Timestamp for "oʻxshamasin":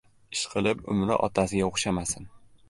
1.69-2.27